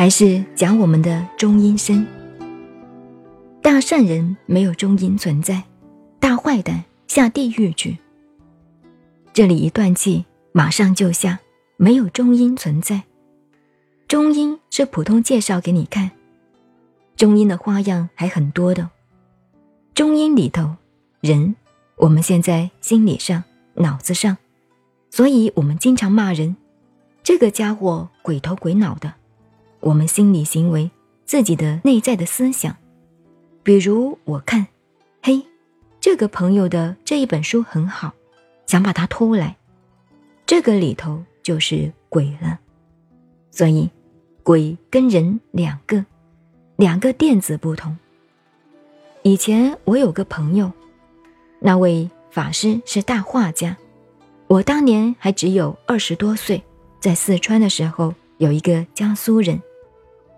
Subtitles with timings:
[0.00, 2.06] 还是讲我们的中阴身。
[3.60, 5.62] 大善人没有中阴存在，
[6.18, 7.98] 大坏蛋下地狱去。
[9.34, 11.38] 这里一断气，马上就下，
[11.76, 13.02] 没有中阴存在。
[14.08, 16.10] 中阴是普通介绍给你看，
[17.14, 18.88] 中阴的花样还很多的。
[19.92, 20.76] 中阴里头，
[21.20, 21.54] 人，
[21.96, 24.38] 我们现在心理上、脑子上，
[25.10, 26.56] 所以我们经常骂人，
[27.22, 29.19] 这个家伙鬼头鬼脑的。
[29.80, 30.90] 我们心理行为，
[31.24, 32.76] 自己的内在的思想，
[33.62, 34.66] 比如我看，
[35.22, 35.42] 嘿，
[36.00, 38.12] 这个朋友的这一本书很好，
[38.66, 39.56] 想把它偷来，
[40.44, 42.60] 这个里头就是鬼了。
[43.50, 43.88] 所以，
[44.42, 46.04] 鬼跟人两个，
[46.76, 47.96] 两个电子不同。
[49.22, 50.70] 以前我有个朋友，
[51.58, 53.76] 那位法师是大画家，
[54.46, 56.62] 我当年还只有二十多岁，
[57.00, 59.60] 在四川的时候有一个江苏人。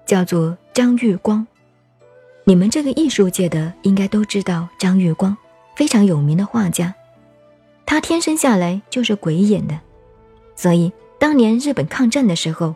[0.05, 1.47] 叫做张玉光，
[2.45, 5.37] 你们这个艺术界的应该都知道张玉光，
[5.77, 6.95] 非常有名的画家。
[7.87, 9.79] 他天生下来就是鬼眼的，
[10.57, 12.75] 所以当年日本抗战的时候，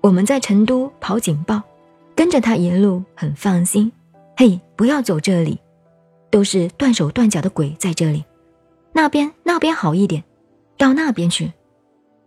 [0.00, 1.62] 我们在成都跑警报，
[2.14, 3.90] 跟着他一路很放心。
[4.36, 5.58] 嘿，不要走这里，
[6.30, 8.24] 都是断手断脚的鬼在这里。
[8.92, 10.22] 那边那边好一点，
[10.76, 11.52] 到那边去，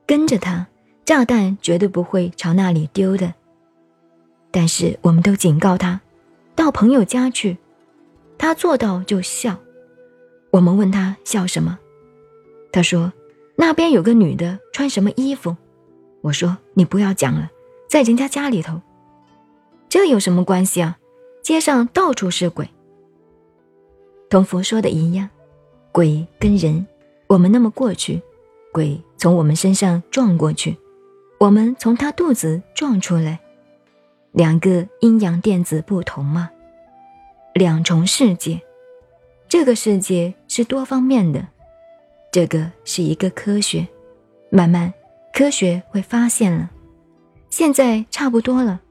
[0.05, 0.67] 跟着他，
[1.03, 3.33] 炸弹绝对不会朝那里丢的。
[4.55, 5.99] 但是我们都警告他，
[6.55, 7.57] 到朋友家去，
[8.37, 9.59] 他做到就笑。
[10.49, 11.77] 我们问他笑什么，
[12.71, 13.11] 他说
[13.57, 15.57] 那边有个女的穿什么衣服。
[16.21, 17.51] 我说你不要讲了，
[17.89, 18.79] 在人家家里头，
[19.89, 20.97] 这有什么关系啊？
[21.43, 22.69] 街上到处是鬼，
[24.29, 25.29] 同佛说的一样，
[25.91, 26.87] 鬼跟人，
[27.27, 28.21] 我们那么过去，
[28.71, 30.77] 鬼从我们身上撞过去，
[31.39, 33.41] 我们从他肚子撞出来。
[34.35, 36.51] 两个阴阳电子不同吗？
[37.53, 38.61] 两重世界，
[39.47, 41.47] 这个世界是多方面的，
[42.33, 43.87] 这个是一个科学，
[44.49, 44.93] 慢慢
[45.33, 46.69] 科学会发现了。
[47.49, 48.81] 现在差不多了，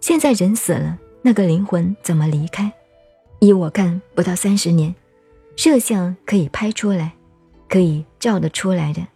[0.00, 2.72] 现在人死了，那个灵魂怎么离开？
[3.40, 4.94] 依我看，不到三十年，
[5.54, 7.12] 摄像可以拍出来，
[7.68, 9.06] 可以照得出来的。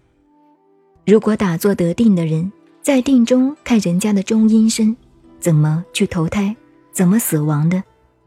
[1.06, 4.94] 如果打坐得定的人，在定中看人家的中阴身。
[5.42, 6.54] 怎么去投胎，
[6.92, 7.82] 怎么死亡的，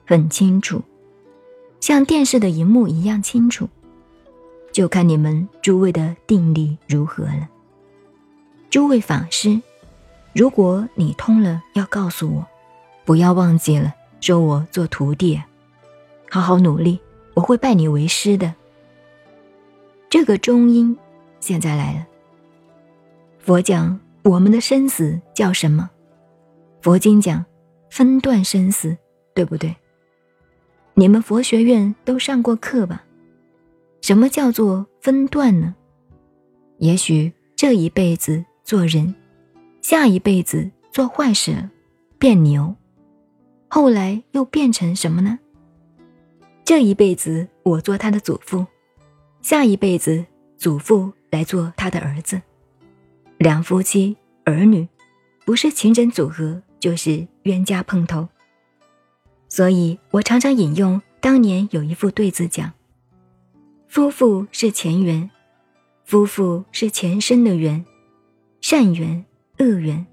[0.05, 0.81] 很清楚，
[1.79, 3.69] 像电视的荧幕一样清楚，
[4.73, 7.47] 就看你们诸位的定力如何了。
[8.69, 9.61] 诸位法师，
[10.33, 12.45] 如果你通了，要告诉我，
[13.05, 15.41] 不要忘记了，收我做徒弟，
[16.29, 16.99] 好好努力，
[17.33, 18.53] 我会拜你为师的。
[20.09, 20.97] 这个中音
[21.39, 22.05] 现在来了，
[23.39, 25.89] 佛讲我们的生死叫什么？
[26.85, 27.43] 佛经讲
[27.89, 28.95] 分段生死，
[29.33, 29.75] 对不对？
[30.93, 33.03] 你们佛学院都上过课吧？
[34.01, 35.73] 什么叫做分段呢？
[36.77, 39.15] 也许这一辈子做人，
[39.81, 41.67] 下一辈子做坏事，
[42.19, 42.75] 变牛，
[43.67, 45.39] 后来又变成什么呢？
[46.63, 48.63] 这一辈子我做他的祖父，
[49.41, 50.23] 下一辈子
[50.55, 52.39] 祖父来做他的儿子，
[53.39, 54.87] 两夫妻儿女，
[55.47, 56.61] 不是情人组合。
[56.85, 58.27] 就是冤家碰头，
[59.49, 62.71] 所以我常常引用当年有一副对子讲：
[63.87, 65.27] 夫妇是前缘，
[66.03, 67.83] 夫妇是前生的缘，
[68.61, 69.25] 善缘、
[69.57, 70.05] 恶缘，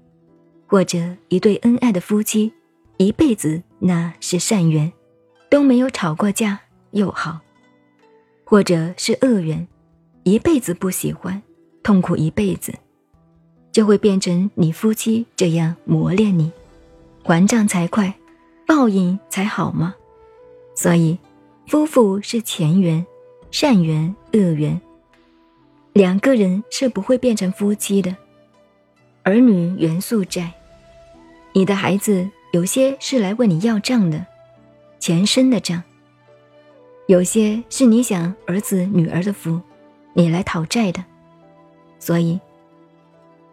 [0.65, 2.51] 或者一对恩爱的夫妻，
[2.97, 4.91] 一辈子那是善缘，
[5.51, 6.59] 都没有吵过架
[6.89, 7.39] 又好；
[8.43, 9.67] 或者是恶缘，
[10.23, 11.39] 一辈子不喜欢，
[11.83, 12.73] 痛苦一辈子，
[13.71, 16.51] 就会变成你夫妻这样磨练你。
[17.23, 18.13] 还账才快，
[18.67, 19.95] 报应才好吗？
[20.75, 21.17] 所以，
[21.67, 23.05] 夫妇是前缘，
[23.49, 24.79] 善缘、恶缘，
[25.93, 28.13] 两个人是不会变成夫妻的。
[29.23, 30.51] 儿女元素债，
[31.53, 34.25] 你的孩子有些是来问你要账的，
[34.99, 35.81] 前身的账；
[37.07, 39.61] 有些是你想儿子女儿的福，
[40.13, 41.01] 你来讨债的。
[41.99, 42.37] 所以，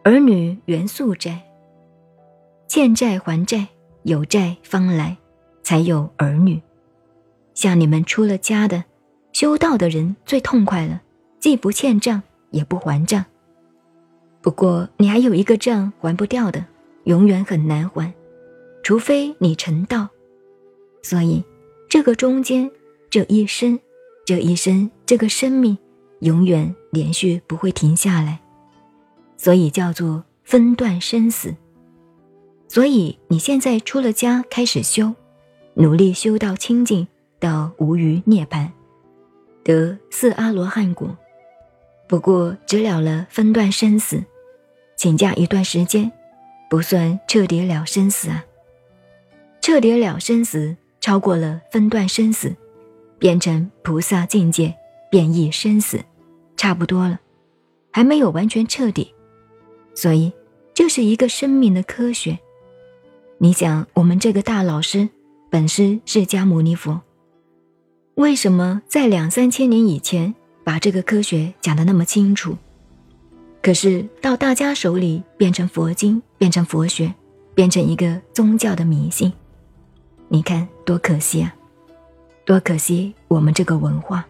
[0.02, 1.40] 儿女元素债。
[2.70, 3.66] 欠债还债，
[4.04, 5.16] 有债方来，
[5.60, 6.62] 才有儿女。
[7.52, 8.84] 像你们出了家的，
[9.32, 11.02] 修道的人最痛快了，
[11.40, 12.22] 既不欠账，
[12.52, 13.24] 也不还账。
[14.40, 16.64] 不过你还有一个账还不掉的，
[17.06, 18.14] 永远很难还，
[18.84, 20.08] 除非你成道。
[21.02, 21.42] 所以，
[21.88, 22.70] 这个中间，
[23.10, 23.80] 这一生，
[24.24, 25.76] 这一生，这个生命，
[26.20, 28.38] 永远连续不会停下来，
[29.36, 31.52] 所以叫做分段生死。
[32.70, 35.12] 所以你现在出了家，开始修，
[35.74, 37.08] 努力修到清净，
[37.40, 38.68] 到无余涅槃，
[39.64, 41.18] 得四阿罗汉果。
[42.06, 44.22] 不过只了了分段生死，
[44.96, 46.12] 请假一段时间，
[46.70, 48.44] 不算彻底了生死啊。
[49.60, 52.54] 彻底了生死，超过了分段生死，
[53.18, 54.72] 变成菩萨境界，
[55.10, 55.98] 变异生死，
[56.56, 57.18] 差不多了，
[57.90, 59.12] 还没有完全彻底。
[59.92, 60.32] 所以
[60.72, 62.38] 这是一个生命的科学。
[63.42, 65.08] 你想，我们这个大老师，
[65.48, 67.00] 本师释迦牟尼佛，
[68.16, 70.34] 为什么在两三千年以前？
[70.62, 72.54] 把这个科学讲得那么清楚，
[73.62, 77.14] 可是到大家手里变成佛经，变成佛学，
[77.54, 79.32] 变成一个宗教的迷信，
[80.28, 81.56] 你看多可惜啊！
[82.44, 84.26] 多可惜我们这个文化。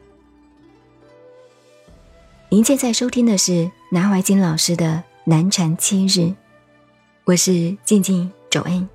[2.48, 4.86] 您现在收听的是南怀瑾老师的
[5.24, 6.20] 《南禅七日》，
[7.24, 8.88] 我是静静走恩，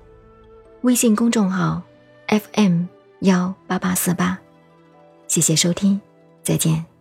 [0.82, 1.82] 微信公众号
[2.28, 2.84] FM
[3.20, 4.38] 幺八八四八，
[5.26, 6.00] 谢谢收听，
[6.42, 6.95] 再见。